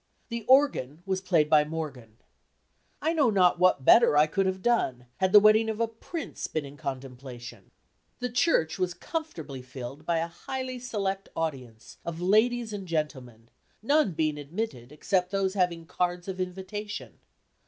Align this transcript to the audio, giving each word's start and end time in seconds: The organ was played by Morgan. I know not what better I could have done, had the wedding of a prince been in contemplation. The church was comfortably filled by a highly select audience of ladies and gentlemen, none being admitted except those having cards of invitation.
The 0.29 0.41
organ 0.47 1.03
was 1.05 1.21
played 1.21 1.47
by 1.47 1.63
Morgan. 1.63 2.17
I 3.03 3.13
know 3.13 3.29
not 3.29 3.59
what 3.59 3.85
better 3.85 4.17
I 4.17 4.25
could 4.25 4.47
have 4.47 4.63
done, 4.63 5.05
had 5.17 5.31
the 5.31 5.39
wedding 5.39 5.69
of 5.69 5.79
a 5.79 5.87
prince 5.87 6.47
been 6.47 6.65
in 6.65 6.75
contemplation. 6.75 7.69
The 8.17 8.31
church 8.31 8.79
was 8.79 8.95
comfortably 8.95 9.61
filled 9.61 10.03
by 10.07 10.17
a 10.17 10.25
highly 10.27 10.79
select 10.79 11.29
audience 11.35 11.97
of 12.03 12.19
ladies 12.19 12.73
and 12.73 12.87
gentlemen, 12.87 13.49
none 13.83 14.13
being 14.13 14.39
admitted 14.39 14.91
except 14.91 15.29
those 15.29 15.53
having 15.53 15.85
cards 15.85 16.27
of 16.27 16.41
invitation. 16.41 17.19